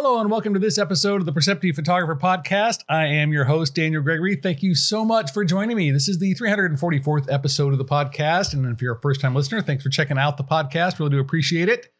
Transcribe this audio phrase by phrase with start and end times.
[0.00, 2.84] Hello and welcome to this episode of the Perceptive Photographer Podcast.
[2.88, 4.36] I am your host, Daniel Gregory.
[4.36, 5.90] Thank you so much for joining me.
[5.90, 8.52] This is the 344th episode of the podcast.
[8.52, 11.00] And if you're a first time listener, thanks for checking out the podcast.
[11.00, 11.92] Really do appreciate it.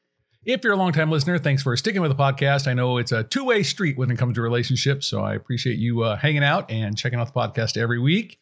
[0.45, 2.69] If you're a long time listener, thanks for sticking with the podcast.
[2.69, 5.09] I know it's a two way street when it comes to relationships.
[5.09, 8.39] So I appreciate you uh, hanging out and checking out the podcast every week.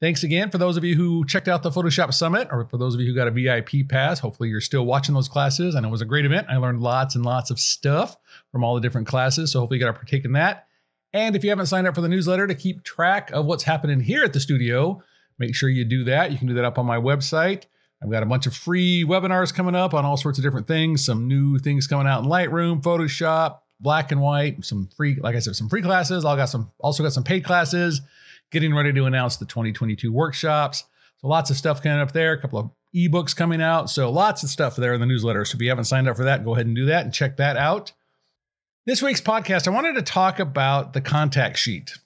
[0.00, 2.94] Thanks again for those of you who checked out the Photoshop Summit, or for those
[2.94, 4.18] of you who got a VIP pass.
[4.18, 5.74] Hopefully, you're still watching those classes.
[5.74, 6.48] And it was a great event.
[6.50, 8.16] I learned lots and lots of stuff
[8.50, 9.52] from all the different classes.
[9.52, 10.66] So, hopefully, you got to partake in that.
[11.12, 14.00] And if you haven't signed up for the newsletter to keep track of what's happening
[14.00, 15.00] here at the studio,
[15.38, 16.32] make sure you do that.
[16.32, 17.66] You can do that up on my website.
[18.02, 21.04] I've got a bunch of free webinars coming up on all sorts of different things,
[21.04, 25.38] some new things coming out in Lightroom, Photoshop, black and white, some free, like I
[25.38, 26.24] said, some free classes.
[26.24, 28.02] I got some, also got some paid classes
[28.54, 30.84] getting ready to announce the 2022 workshops.
[31.18, 33.90] So lots of stuff coming up there, a couple of ebooks coming out.
[33.90, 35.44] So lots of stuff there in the newsletter.
[35.44, 37.36] So if you haven't signed up for that, go ahead and do that and check
[37.36, 37.92] that out.
[38.86, 41.98] This week's podcast, I wanted to talk about the contact sheet.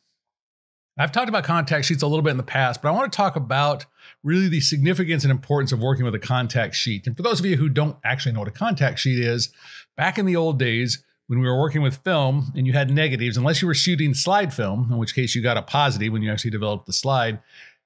[0.96, 3.16] I've talked about contact sheets a little bit in the past, but I want to
[3.16, 3.84] talk about
[4.24, 7.06] really the significance and importance of working with a contact sheet.
[7.06, 9.50] And for those of you who don't actually know what a contact sheet is,
[9.96, 13.36] back in the old days, when we were working with film and you had negatives,
[13.36, 16.32] unless you were shooting slide film, in which case you got a positive when you
[16.32, 17.38] actually developed the slide,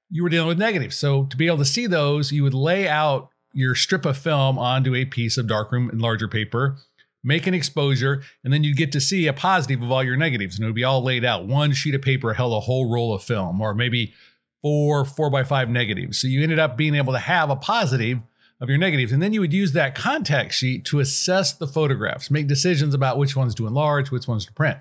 [0.09, 0.97] you were dealing with negatives.
[0.97, 4.57] So to be able to see those, you would lay out your strip of film
[4.57, 6.77] onto a piece of darkroom enlarger paper,
[7.23, 10.55] make an exposure, and then you'd get to see a positive of all your negatives.
[10.55, 11.45] And it would be all laid out.
[11.45, 14.13] One sheet of paper held a whole roll of film, or maybe
[14.61, 16.19] four four by five negatives.
[16.19, 18.19] So you ended up being able to have a positive
[18.61, 19.11] of your negatives.
[19.11, 23.17] And then you would use that contact sheet to assess the photographs, make decisions about
[23.17, 24.77] which ones to enlarge, which ones to print.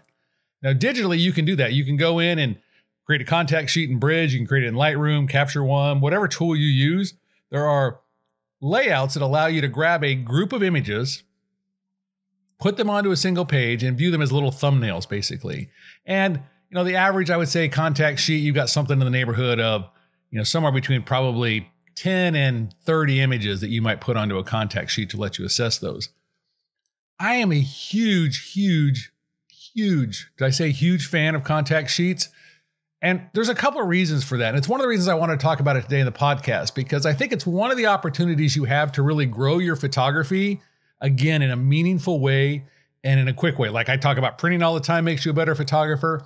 [0.62, 1.73] Now, digitally, you can do that.
[1.73, 2.59] You can go in and
[3.05, 4.33] create a contact sheet in Bridge.
[4.33, 7.14] You can create it in Lightroom, Capture One, whatever tool you use.
[7.51, 8.01] There are
[8.61, 11.25] layouts that allow you to grab a group of images,
[12.61, 15.70] put them onto a single page, and view them as little thumbnails, basically.
[16.07, 19.11] And you know, the average, I would say, contact sheet, you've got something in the
[19.11, 19.91] neighborhood of,
[20.31, 24.45] you know, somewhere between probably 10 and 30 images that you might put onto a
[24.45, 26.08] contact sheet to let you assess those.
[27.19, 29.13] I am a huge, huge,
[29.48, 32.29] huge, did I say huge fan of contact sheets?
[33.01, 34.51] And there's a couple of reasons for that.
[34.51, 36.13] And it's one of the reasons I want to talk about it today in the
[36.13, 39.75] podcast because I think it's one of the opportunities you have to really grow your
[39.75, 40.63] photography
[41.01, 42.64] again in a meaningful way
[43.02, 43.69] and in a quick way.
[43.70, 46.25] Like I talk about printing all the time makes you a better photographer.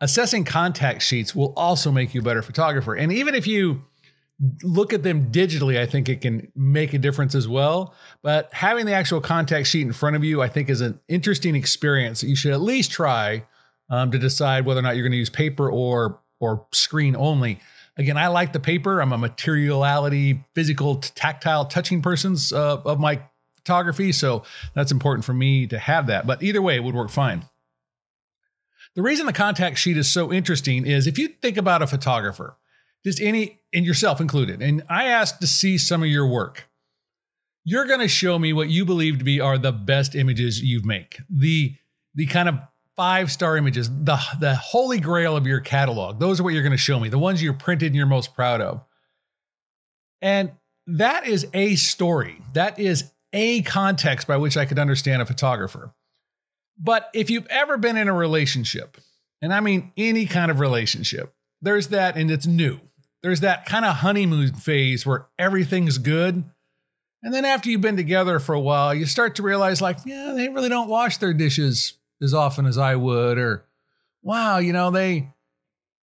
[0.00, 2.94] Assessing contact sheets will also make you a better photographer.
[2.94, 3.84] And even if you
[4.62, 7.94] look at them digitally, I think it can make a difference as well.
[8.22, 11.56] But having the actual contact sheet in front of you, I think, is an interesting
[11.56, 13.44] experience that you should at least try
[13.90, 17.58] um, to decide whether or not you're going to use paper or or screen only.
[17.96, 19.00] Again, I like the paper.
[19.00, 23.20] I'm a materiality, physical, tactile, touching person's uh, of my
[23.56, 24.44] photography, so
[24.74, 26.24] that's important for me to have that.
[26.24, 27.44] But either way, it would work fine.
[28.94, 32.56] The reason the contact sheet is so interesting is if you think about a photographer,
[33.04, 34.62] just any, and yourself included.
[34.62, 36.68] And I asked to see some of your work.
[37.64, 40.82] You're going to show me what you believe to be are the best images you
[40.82, 41.20] make.
[41.28, 41.74] The
[42.14, 42.58] the kind of
[42.96, 46.18] five star images, the the holy grail of your catalog.
[46.18, 47.08] Those are what you're going to show me.
[47.08, 48.84] The ones you're printed and you're most proud of.
[50.20, 50.52] And
[50.86, 52.40] that is a story.
[52.54, 55.94] That is a context by which I could understand a photographer.
[56.78, 58.96] But if you've ever been in a relationship,
[59.42, 62.80] and I mean any kind of relationship, there's that, and it's new
[63.22, 66.44] there's that kind of honeymoon phase where everything's good.
[67.22, 70.34] And then after you've been together for a while, you start to realize, like, yeah,
[70.36, 73.64] they really don't wash their dishes as often as I would, or
[74.22, 75.32] wow, you know, they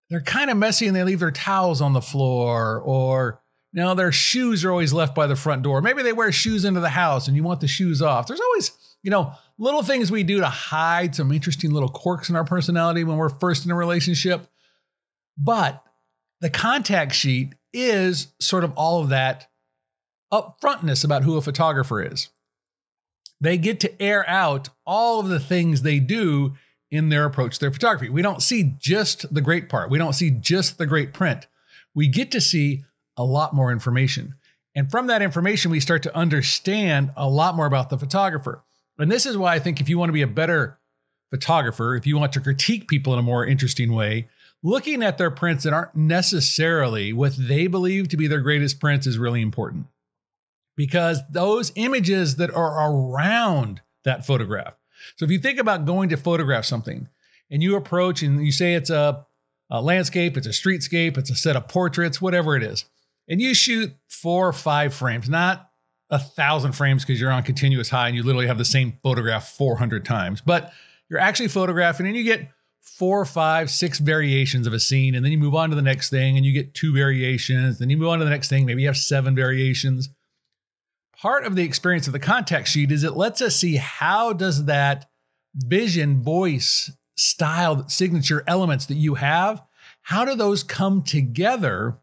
[0.10, 3.96] they're kind of messy and they leave their towels on the floor, or you know,
[3.96, 5.82] their shoes are always left by the front door.
[5.82, 8.26] Maybe they wear shoes into the house and you want the shoes off.
[8.26, 8.72] There's always,
[9.04, 13.04] you know, little things we do to hide some interesting little quirks in our personality
[13.04, 14.48] when we're first in a relationship.
[15.38, 15.84] But
[16.42, 19.48] the contact sheet is sort of all of that
[20.32, 22.30] upfrontness about who a photographer is.
[23.42, 26.56] They get to air out all of the things they do
[26.92, 28.10] in their approach to their photography.
[28.10, 31.48] We don't see just the great part, we don't see just the great print.
[31.94, 32.84] We get to see
[33.18, 34.36] a lot more information.
[34.76, 38.64] And from that information, we start to understand a lot more about the photographer.
[38.98, 40.80] And this is why I think if you want to be a better
[41.32, 44.28] photographer, if you want to critique people in a more interesting way,
[44.66, 49.06] looking at their prints that aren't necessarily what they believe to be their greatest prints
[49.06, 49.86] is really important
[50.76, 54.76] because those images that are around that photograph.
[55.18, 57.08] So if you think about going to photograph something
[57.52, 59.24] and you approach and you say it's a,
[59.70, 62.86] a landscape, it's a streetscape, it's a set of portraits, whatever it is,
[63.28, 65.70] and you shoot four or five frames, not
[66.10, 69.48] a thousand frames because you're on continuous high and you literally have the same photograph
[69.50, 70.74] 400 times, but
[71.08, 72.50] you're actually photographing and you get
[72.86, 76.10] four, five, six variations of a scene, and then you move on to the next
[76.10, 78.82] thing and you get two variations, then you move on to the next thing, maybe
[78.82, 80.10] you have seven variations.
[81.18, 84.66] Part of the experience of the contact sheet is it lets us see how does
[84.66, 85.10] that
[85.56, 89.62] vision, voice, style, signature elements that you have,
[90.04, 91.98] how do those come together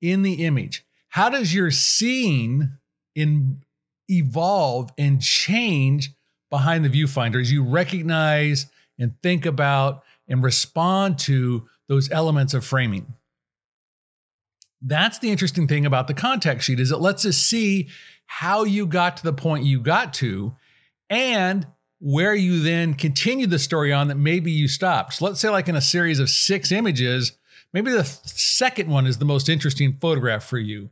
[0.00, 0.84] in the image?
[1.08, 2.78] How does your scene
[3.14, 3.62] in
[4.08, 6.12] evolve and change
[6.48, 8.66] behind the viewfinder as you recognize
[9.00, 13.14] and think about and respond to those elements of framing.
[14.80, 17.88] That's the interesting thing about the contact sheet is it lets us see
[18.26, 20.54] how you got to the point you got to
[21.08, 21.66] and
[21.98, 25.14] where you then continue the story on that maybe you stopped.
[25.14, 27.32] So let's say like in a series of 6 images,
[27.72, 30.90] maybe the second one is the most interesting photograph for you.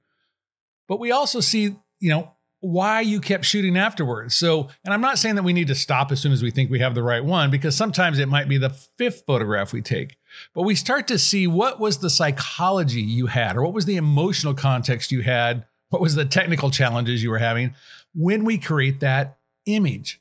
[0.88, 4.34] But we also see, you know, why you kept shooting afterwards.
[4.34, 6.70] So, and I'm not saying that we need to stop as soon as we think
[6.70, 10.16] we have the right one, because sometimes it might be the fifth photograph we take.
[10.54, 13.96] But we start to see what was the psychology you had, or what was the
[13.96, 17.74] emotional context you had, what was the technical challenges you were having
[18.14, 20.20] when we create that image.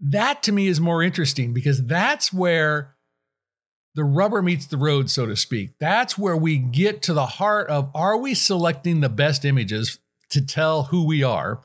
[0.00, 2.94] That to me is more interesting because that's where
[3.94, 5.78] the rubber meets the road, so to speak.
[5.78, 10.00] That's where we get to the heart of are we selecting the best images
[10.34, 11.60] to tell who we are?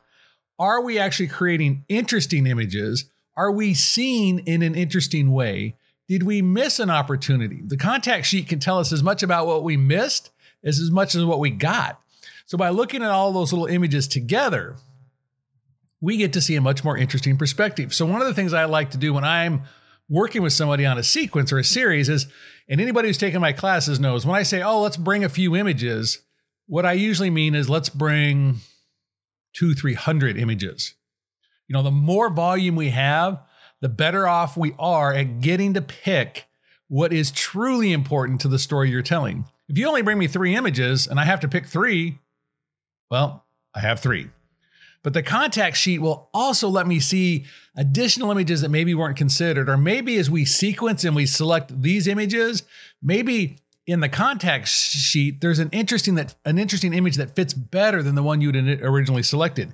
[0.58, 3.06] Are we actually creating interesting images?
[3.36, 5.76] Are we seen in an interesting way?
[6.08, 7.62] Did we miss an opportunity?
[7.64, 10.32] The contact sheet can tell us as much about what we missed
[10.64, 12.02] as as much as what we got.
[12.46, 14.76] So by looking at all those little images together,
[16.02, 17.94] we get to see a much more interesting perspective.
[17.94, 19.62] So one of the things I like to do when I'm
[20.10, 22.26] working with somebody on a sequence or a series is,
[22.68, 25.56] and anybody who's taken my classes knows when I say, oh, let's bring a few
[25.56, 26.20] images,
[26.70, 28.58] what I usually mean is let's bring
[29.54, 30.94] two, 300 images.
[31.68, 33.42] You know, the more volume we have,
[33.82, 36.46] the better off we are at getting to pick
[36.88, 39.46] what is truly important to the story you're telling.
[39.68, 42.20] If you only bring me three images and I have to pick three,
[43.10, 44.30] well, I have three.
[45.02, 47.46] But the contact sheet will also let me see
[47.76, 52.08] additional images that maybe weren't considered, or maybe as we sequence and we select these
[52.08, 52.62] images,
[53.02, 53.58] maybe
[53.90, 58.14] in the contact sheet, there's an interesting that an interesting image that fits better than
[58.14, 59.74] the one you'd originally selected.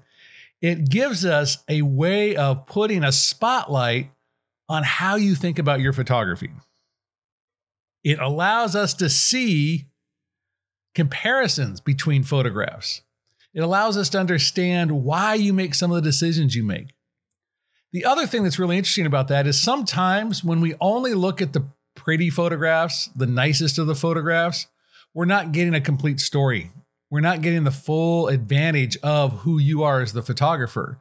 [0.62, 4.12] It gives us a way of putting a spotlight
[4.70, 6.52] on how you think about your photography.
[8.06, 9.88] It allows us to see
[10.94, 13.02] comparisons between photographs.
[13.54, 16.94] It allows us to understand why you make some of the decisions you make.
[17.92, 21.52] The other thing that's really interesting about that is sometimes when we only look at
[21.52, 21.66] the
[21.96, 24.68] pretty photographs, the nicest of the photographs,
[25.14, 26.72] we're not getting a complete story.
[27.10, 31.00] We're not getting the full advantage of who you are as the photographer.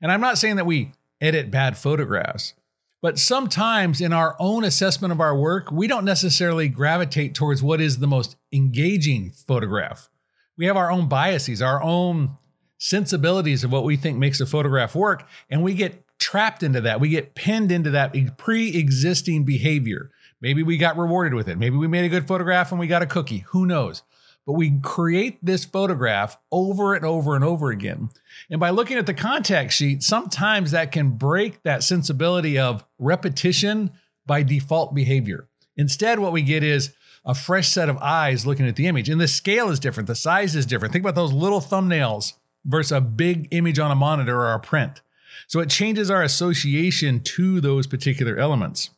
[0.00, 2.54] And I'm not saying that we edit bad photographs,
[3.00, 7.80] but sometimes in our own assessment of our work, we don't necessarily gravitate towards what
[7.80, 10.08] is the most engaging photograph.
[10.56, 12.36] We have our own biases, our own
[12.78, 17.00] sensibilities of what we think makes a photograph work, and we get trapped into that.
[17.00, 20.10] We get pinned into that pre existing behavior.
[20.42, 21.56] Maybe we got rewarded with it.
[21.56, 23.44] Maybe we made a good photograph and we got a cookie.
[23.50, 24.02] Who knows?
[24.44, 28.10] But we create this photograph over and over and over again.
[28.50, 33.92] And by looking at the contact sheet, sometimes that can break that sensibility of repetition
[34.26, 35.48] by default behavior.
[35.76, 36.92] Instead, what we get is
[37.24, 39.08] a fresh set of eyes looking at the image.
[39.08, 40.92] And the scale is different, the size is different.
[40.92, 42.32] Think about those little thumbnails
[42.64, 45.02] versus a big image on a monitor or a print.
[45.46, 48.90] So it changes our association to those particular elements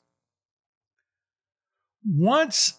[2.09, 2.75] once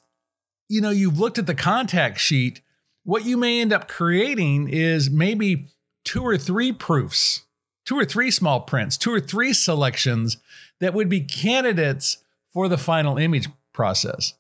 [0.70, 2.62] you know you've looked at the contact sheet,
[3.03, 5.67] what you may end up creating is maybe
[6.03, 7.44] two or three proofs,
[7.86, 10.38] two or three small prints, two or three selections
[10.79, 12.17] that would be candidates
[12.53, 14.34] for the final image process.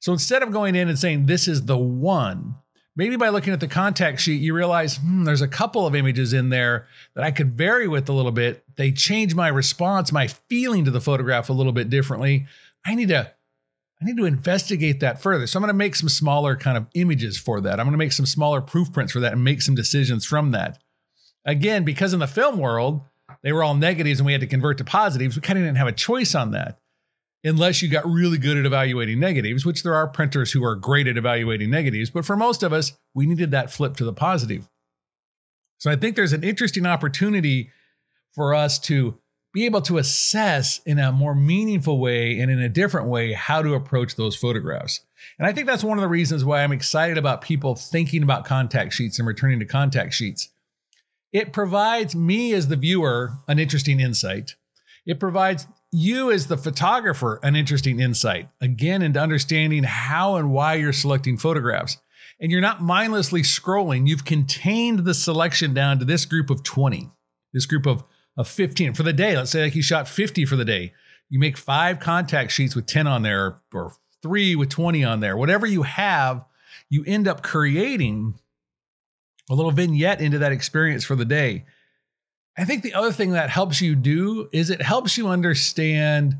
[0.00, 2.56] So instead of going in and saying this is the one,
[2.96, 6.32] maybe by looking at the contact sheet, you realize hmm, there's a couple of images
[6.32, 8.64] in there that I could vary with a little bit.
[8.76, 12.46] They change my response, my feeling to the photograph a little bit differently.
[12.84, 13.32] I need to
[14.02, 15.46] I need to investigate that further.
[15.46, 17.78] So I'm going to make some smaller kind of images for that.
[17.78, 20.50] I'm going to make some smaller proof prints for that and make some decisions from
[20.50, 20.82] that.
[21.44, 23.02] Again, because in the film world,
[23.44, 25.78] they were all negatives and we had to convert to positives, we kind of didn't
[25.78, 26.78] have a choice on that.
[27.44, 31.06] Unless you got really good at evaluating negatives, which there are printers who are great
[31.06, 32.10] at evaluating negatives.
[32.10, 34.68] But for most of us, we needed that flip to the positive.
[35.78, 37.70] So I think there's an interesting opportunity
[38.32, 39.18] for us to
[39.52, 43.60] be able to assess in a more meaningful way and in a different way how
[43.62, 45.00] to approach those photographs.
[45.38, 48.44] And I think that's one of the reasons why I'm excited about people thinking about
[48.44, 50.48] contact sheets and returning to contact sheets.
[51.32, 54.56] It provides me as the viewer an interesting insight.
[55.06, 60.74] It provides you as the photographer an interesting insight again into understanding how and why
[60.74, 61.98] you're selecting photographs.
[62.40, 64.08] And you're not mindlessly scrolling.
[64.08, 67.08] You've contained the selection down to this group of 20,
[67.52, 68.02] this group of,
[68.36, 69.36] of 15 for the day.
[69.36, 70.92] Let's say like you shot 50 for the day.
[71.28, 75.36] You make five contact sheets with 10 on there or three with 20 on there.
[75.36, 76.44] Whatever you have,
[76.88, 78.34] you end up creating
[79.50, 81.64] a little vignette into that experience for the day.
[82.56, 86.36] I think the other thing that helps you do is it helps you understand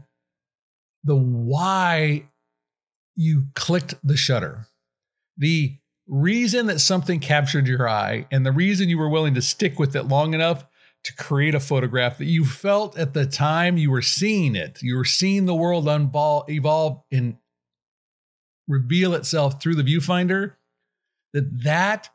[1.04, 2.28] the why
[3.16, 4.66] you clicked the shutter.
[5.36, 9.78] The reason that something captured your eye and the reason you were willing to stick
[9.78, 10.66] with it long enough
[11.04, 14.82] to create a photograph that you felt at the time you were seeing it.
[14.82, 17.36] You were seeing the world unball, evolve and
[18.68, 20.54] reveal itself through the viewfinder.
[21.32, 22.10] That that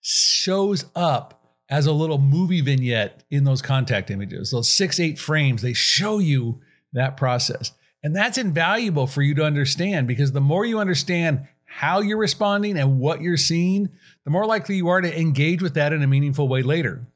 [0.00, 5.62] shows up as a little movie vignette in those contact images, those six, eight frames,
[5.62, 6.60] they show you
[6.92, 7.72] that process.
[8.02, 12.78] And that's invaluable for you to understand because the more you understand how you're responding
[12.78, 13.88] and what you're seeing,
[14.24, 17.06] the more likely you are to engage with that in a meaningful way later.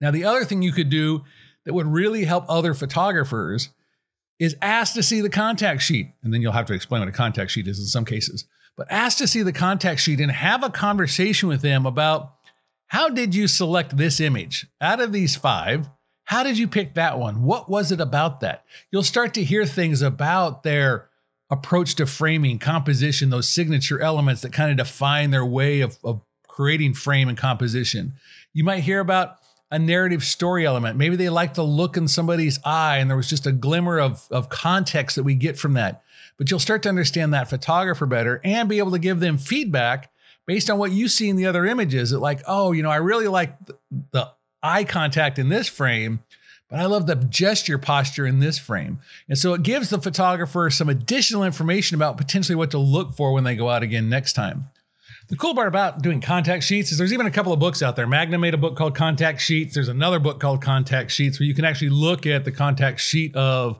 [0.00, 1.24] Now, the other thing you could do
[1.64, 3.70] that would really help other photographers
[4.38, 6.12] is ask to see the contact sheet.
[6.22, 8.44] And then you'll have to explain what a contact sheet is in some cases.
[8.76, 12.34] But ask to see the contact sheet and have a conversation with them about
[12.86, 14.66] how did you select this image?
[14.80, 15.90] Out of these five,
[16.24, 17.42] how did you pick that one?
[17.42, 18.64] What was it about that?
[18.90, 21.08] You'll start to hear things about their
[21.50, 26.22] approach to framing, composition, those signature elements that kind of define their way of, of
[26.46, 28.12] creating frame and composition.
[28.52, 29.38] You might hear about
[29.70, 30.96] a narrative story element.
[30.96, 34.26] Maybe they like the look in somebody's eye, and there was just a glimmer of,
[34.30, 36.02] of context that we get from that.
[36.36, 40.10] But you'll start to understand that photographer better and be able to give them feedback
[40.46, 42.96] based on what you see in the other images, it like, oh, you know, I
[42.96, 43.54] really like
[44.12, 44.30] the
[44.62, 46.20] eye contact in this frame,
[46.70, 48.98] but I love the gesture posture in this frame.
[49.28, 53.34] And so it gives the photographer some additional information about potentially what to look for
[53.34, 54.70] when they go out again next time.
[55.28, 57.96] The cool part about doing contact sheets is there's even a couple of books out
[57.96, 58.06] there.
[58.06, 59.74] Magnum made a book called Contact Sheets.
[59.74, 63.36] There's another book called Contact Sheets where you can actually look at the contact sheet
[63.36, 63.78] of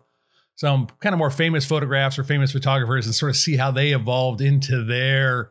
[0.57, 3.93] some kind of more famous photographs or famous photographers and sort of see how they
[3.93, 5.51] evolved into their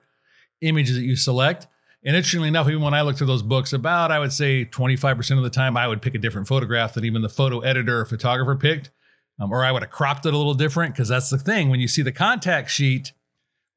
[0.62, 1.66] images that you select.
[2.04, 5.38] And interestingly enough, even when I look through those books, about I would say 25%
[5.38, 8.06] of the time I would pick a different photograph than even the photo editor or
[8.06, 8.92] photographer picked.
[9.40, 11.70] Um, or I would have cropped it a little different because that's the thing.
[11.70, 13.14] When you see the contact sheet,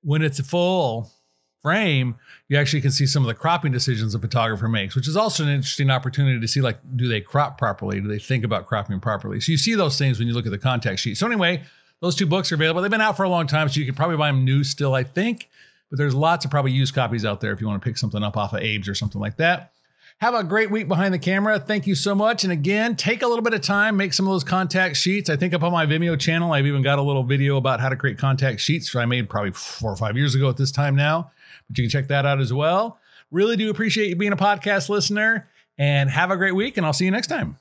[0.02, 1.10] when it's full
[1.62, 2.16] frame,
[2.48, 5.42] you actually can see some of the cropping decisions a photographer makes, which is also
[5.42, 8.00] an interesting opportunity to see like, do they crop properly?
[8.00, 9.40] Do they think about cropping properly?
[9.40, 11.16] So you see those things when you look at the contact sheet.
[11.16, 11.62] So anyway,
[12.00, 12.82] those two books are available.
[12.82, 14.94] They've been out for a long time, so you can probably buy them new still,
[14.94, 15.48] I think
[15.90, 18.22] but there's lots of probably used copies out there if you want to pick something
[18.22, 19.72] up off of Abe's or something like that.
[20.18, 21.58] Have a great week behind the camera.
[21.58, 22.44] Thank you so much.
[22.44, 25.30] And again, take a little bit of time, make some of those contact sheets.
[25.30, 27.88] I think up on my Vimeo channel, I've even got a little video about how
[27.88, 30.70] to create contact sheets that I made probably four or five years ago at this
[30.70, 31.30] time now.
[31.70, 32.98] But you can check that out as well.
[33.30, 35.48] Really do appreciate you being a podcast listener
[35.78, 36.76] and have a great week.
[36.76, 37.59] And I'll see you next time.